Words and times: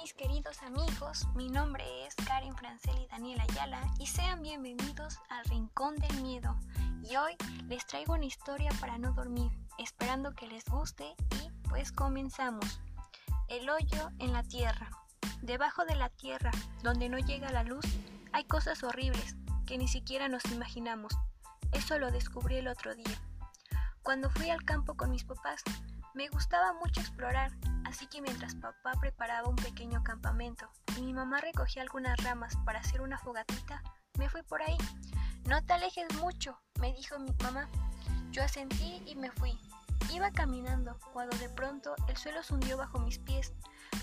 mis 0.00 0.14
queridos 0.14 0.60
amigos, 0.62 1.28
mi 1.36 1.48
nombre 1.48 1.84
es 2.04 2.16
Karen 2.26 2.56
Franceli 2.56 3.06
Daniela 3.06 3.44
Ayala 3.44 3.80
y 4.00 4.06
sean 4.08 4.42
bienvenidos 4.42 5.20
al 5.28 5.44
Rincón 5.44 5.94
del 5.94 6.22
Miedo. 6.22 6.58
Y 7.08 7.14
hoy 7.14 7.36
les 7.68 7.86
traigo 7.86 8.14
una 8.14 8.24
historia 8.24 8.72
para 8.80 8.98
no 8.98 9.12
dormir, 9.12 9.52
esperando 9.78 10.34
que 10.34 10.48
les 10.48 10.64
guste 10.64 11.14
y 11.36 11.68
pues 11.68 11.92
comenzamos. 11.92 12.80
El 13.48 13.70
hoyo 13.70 14.10
en 14.18 14.32
la 14.32 14.42
tierra. 14.42 14.90
Debajo 15.40 15.84
de 15.84 15.94
la 15.94 16.08
tierra, 16.08 16.50
donde 16.82 17.08
no 17.08 17.18
llega 17.18 17.52
la 17.52 17.62
luz, 17.62 17.84
hay 18.32 18.44
cosas 18.44 18.82
horribles 18.82 19.36
que 19.66 19.78
ni 19.78 19.86
siquiera 19.86 20.28
nos 20.28 20.44
imaginamos. 20.46 21.16
Eso 21.70 21.96
lo 22.00 22.10
descubrí 22.10 22.56
el 22.56 22.66
otro 22.66 22.96
día. 22.96 23.22
Cuando 24.02 24.30
fui 24.30 24.50
al 24.50 24.64
campo 24.64 24.96
con 24.96 25.12
mis 25.12 25.22
papás, 25.22 25.62
me 26.14 26.28
gustaba 26.28 26.72
mucho 26.72 27.00
explorar, 27.00 27.52
así 27.84 28.06
que 28.06 28.20
mientras 28.20 28.54
papá 28.56 28.92
preparaba 29.00 29.48
un 29.48 29.56
pequeño 29.56 30.02
campamento 30.02 30.68
y 30.96 31.02
mi 31.02 31.12
mamá 31.12 31.40
recogía 31.40 31.82
algunas 31.82 32.16
ramas 32.24 32.56
para 32.64 32.80
hacer 32.80 33.00
una 33.00 33.18
fogatita, 33.18 33.82
me 34.18 34.28
fui 34.28 34.42
por 34.42 34.60
ahí. 34.62 34.76
No 35.48 35.64
te 35.64 35.72
alejes 35.72 36.12
mucho, 36.16 36.60
me 36.80 36.92
dijo 36.92 37.18
mi 37.18 37.32
mamá. 37.42 37.68
Yo 38.30 38.42
asentí 38.42 39.02
y 39.06 39.14
me 39.16 39.30
fui. 39.30 39.58
Iba 40.12 40.32
caminando 40.32 40.98
cuando 41.12 41.36
de 41.38 41.48
pronto 41.48 41.94
el 42.08 42.16
suelo 42.16 42.42
se 42.42 42.54
hundió 42.54 42.76
bajo 42.76 42.98
mis 42.98 43.18
pies. 43.18 43.52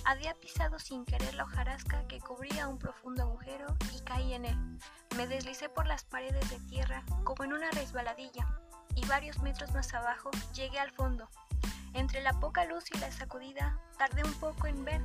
Había 0.06 0.34
pisado 0.36 0.80
sin 0.80 1.06
querer 1.06 1.36
la 1.36 1.44
hojarasca 1.44 2.08
que 2.08 2.20
cubría 2.20 2.68
un 2.68 2.80
profundo 2.80 3.24
agujero 3.24 3.76
y 3.94 4.02
caí 4.02 4.34
en 4.34 4.46
él. 4.46 4.80
Me 5.18 5.28
deslicé 5.28 5.68
por 5.68 5.88
las 5.88 6.06
paredes 6.06 6.50
de 6.50 6.60
tierra 6.68 7.04
como 7.26 7.44
en 7.44 7.54
una 7.54 7.70
resbaladilla 7.72 8.48
y 8.96 9.06
varios 9.06 9.40
metros 9.42 9.72
más 9.74 9.94
abajo 9.94 10.32
llegué 10.54 10.80
al 10.80 10.92
fondo. 10.92 11.30
Entre 11.98 12.22
la 12.22 12.40
poca 12.40 12.64
luz 12.66 12.86
y 12.94 12.98
la 13.00 13.12
sacudida, 13.12 13.82
tardé 13.98 14.24
un 14.24 14.34
poco 14.36 14.68
en 14.68 14.86
ver. 14.86 15.02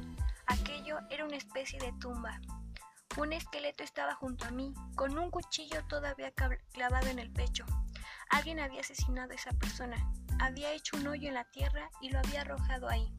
Aquello 0.47 0.99
era 1.09 1.25
una 1.25 1.39
especie 1.39 1.79
de 1.81 1.91
tumba. 1.95 2.39
Un 3.17 3.33
esqueleto 3.33 3.83
estaba 3.83 4.15
junto 4.15 4.45
a 4.45 4.51
mí, 4.51 4.75
con 4.95 5.17
un 5.17 5.31
cuchillo 5.31 5.83
todavía 5.87 6.35
clavado 6.73 7.07
en 7.07 7.19
el 7.19 7.33
pecho. 7.33 7.65
Alguien 8.29 8.61
había 8.61 8.83
asesinado 8.83 9.33
a 9.33 9.35
esa 9.35 9.53
persona, 9.53 9.97
había 10.39 10.73
hecho 10.73 10.99
un 10.99 11.07
hoyo 11.07 11.29
en 11.29 11.35
la 11.35 11.45
tierra 11.45 11.89
y 12.03 12.11
lo 12.11 12.19
había 12.19 12.43
arrojado 12.43 12.91
ahí. 12.91 13.11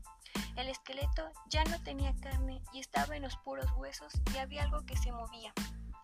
El 0.56 0.70
esqueleto 0.70 1.32
ya 1.50 1.64
no 1.64 1.82
tenía 1.82 2.16
carne 2.22 2.62
y 2.74 2.80
estaba 2.80 3.16
en 3.16 3.24
los 3.24 3.38
puros 3.38 3.72
huesos 3.76 4.14
y 4.36 4.38
había 4.38 4.64
algo 4.64 4.86
que 4.86 4.98
se 4.98 5.12
movía. 5.12 5.52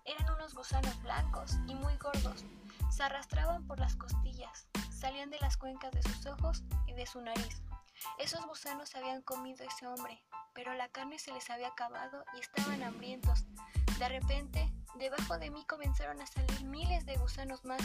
Eran 0.05 0.33
unos 0.33 0.55
gusanos 0.55 0.99
blancos 1.03 1.57
y 1.67 1.75
muy 1.75 1.95
gordos. 1.97 2.43
Se 2.89 3.03
arrastraban 3.03 3.67
por 3.67 3.79
las 3.79 3.95
costillas, 3.95 4.67
salían 4.89 5.29
de 5.29 5.39
las 5.39 5.55
cuencas 5.57 5.91
de 5.91 6.01
sus 6.03 6.25
ojos 6.25 6.63
y 6.87 6.93
de 6.93 7.05
su 7.05 7.21
nariz. 7.21 7.61
Esos 8.17 8.45
gusanos 8.45 8.95
habían 8.95 9.21
comido 9.21 9.65
ese 9.65 9.87
hombre, 9.87 10.21
pero 10.53 10.73
la 10.73 10.89
carne 10.89 11.19
se 11.19 11.31
les 11.31 11.49
había 11.49 11.69
acabado 11.69 12.23
y 12.35 12.39
estaban 12.39 12.83
hambrientos. 12.83 13.45
De 13.97 14.09
repente, 14.09 14.73
debajo 14.95 15.37
de 15.37 15.49
mí 15.49 15.65
comenzaron 15.65 16.21
a 16.21 16.27
salir 16.27 16.63
miles 16.65 17.05
de 17.05 17.17
gusanos 17.17 17.63
más, 17.65 17.81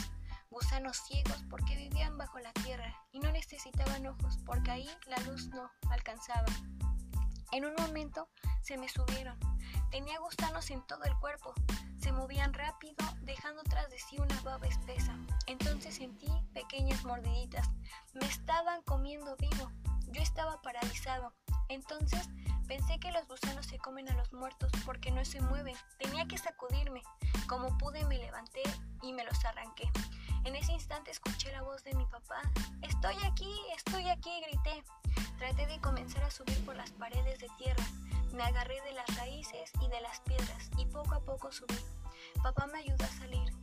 gusanos 0.49 0.97
ciegos 0.97 1.43
porque 1.49 1.75
vivían 1.75 2.17
bajo 2.17 2.39
la 2.39 2.53
tierra 2.53 2.93
y 3.11 3.19
no 3.19 3.31
necesitaban 3.31 4.07
ojos 4.07 4.37
porque 4.45 4.71
ahí 4.71 4.89
la 5.07 5.17
luz 5.19 5.47
no 5.49 5.69
alcanzaba. 5.89 6.47
En 7.51 7.65
un 7.65 7.73
momento 7.75 8.27
se 8.61 8.77
me 8.77 8.89
subieron. 8.89 9.37
Tenía 9.91 10.19
gusanos 10.19 10.69
en 10.71 10.81
todo 10.87 11.03
el 11.03 11.15
cuerpo. 11.19 11.53
Se 11.97 12.11
movían 12.11 12.53
rápido, 12.53 13.05
dejando 13.21 13.63
tras 13.63 13.89
de 13.89 13.99
sí 13.99 14.17
una 14.19 14.39
baba 14.41 14.67
espesa. 14.67 15.17
Entonces 15.47 15.95
sentí 15.95 16.27
pequeñas 16.53 17.03
mordiditas. 17.05 17.69
Me 18.13 18.25
estaban 18.25 18.81
comiendo 18.81 19.37
vivo. 19.37 19.71
Entonces 21.69 22.29
pensé 22.67 22.99
que 22.99 23.11
los 23.11 23.27
gusanos 23.27 23.65
se 23.65 23.77
comen 23.77 24.09
a 24.09 24.15
los 24.15 24.31
muertos 24.33 24.71
porque 24.85 25.11
no 25.11 25.25
se 25.25 25.41
mueven. 25.41 25.75
Tenía 25.99 26.25
que 26.25 26.37
sacudirme. 26.37 27.01
Como 27.47 27.77
pude 27.77 28.05
me 28.05 28.17
levanté 28.17 28.63
y 29.01 29.13
me 29.13 29.23
los 29.23 29.43
arranqué. 29.45 29.89
En 30.45 30.55
ese 30.55 30.71
instante 30.73 31.11
escuché 31.11 31.51
la 31.51 31.63
voz 31.63 31.83
de 31.83 31.93
mi 31.93 32.05
papá. 32.05 32.41
Estoy 32.81 33.15
aquí, 33.25 33.51
estoy 33.75 34.07
aquí, 34.09 34.31
grité. 34.47 34.83
Traté 35.37 35.65
de 35.67 35.79
comenzar 35.81 36.23
a 36.23 36.31
subir 36.31 36.63
por 36.65 36.75
las 36.75 36.91
paredes 36.91 37.39
de 37.39 37.49
tierra. 37.57 37.83
Me 38.31 38.43
agarré 38.43 38.79
de 38.81 38.93
las 38.93 39.15
raíces 39.17 39.71
y 39.81 39.87
de 39.87 40.01
las 40.01 40.19
piedras 40.21 40.69
y 40.77 40.85
poco 40.85 41.15
a 41.15 41.19
poco 41.19 41.51
subí. 41.51 41.79
Papá 42.43 42.67
me 42.67 42.79
ayudó 42.79 43.03
a 43.03 43.07
salir. 43.07 43.53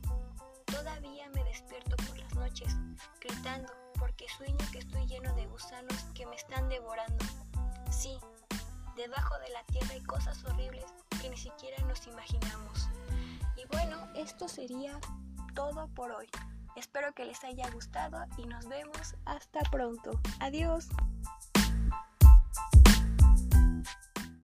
Todavía 0.73 1.29
me 1.29 1.43
despierto 1.43 1.95
por 2.07 2.17
las 2.17 2.33
noches, 2.35 2.75
gritando, 3.21 3.71
porque 3.99 4.25
sueño 4.37 4.57
que 4.71 4.79
estoy 4.79 5.05
lleno 5.05 5.33
de 5.35 5.45
gusanos 5.45 6.03
que 6.15 6.25
me 6.25 6.35
están 6.35 6.67
devorando. 6.67 7.23
Sí, 7.91 8.17
debajo 8.95 9.37
de 9.39 9.49
la 9.49 9.63
tierra 9.65 9.93
hay 9.93 10.03
cosas 10.03 10.43
horribles 10.45 10.85
que 11.21 11.29
ni 11.29 11.37
siquiera 11.37 11.77
nos 11.85 12.07
imaginamos. 12.07 12.89
Y 13.55 13.65
bueno, 13.67 14.07
esto 14.15 14.47
sería 14.47 14.99
todo 15.53 15.87
por 15.89 16.11
hoy. 16.11 16.27
Espero 16.75 17.13
que 17.13 17.25
les 17.25 17.43
haya 17.43 17.69
gustado 17.69 18.25
y 18.37 18.45
nos 18.45 18.67
vemos 18.67 19.15
hasta 19.25 19.59
pronto. 19.69 20.19
Adiós. 20.39 20.89